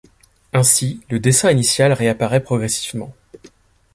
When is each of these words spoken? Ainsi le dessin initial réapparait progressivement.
Ainsi 0.51 0.99
le 1.11 1.19
dessin 1.19 1.51
initial 1.51 1.93
réapparait 1.93 2.41
progressivement. 2.43 3.13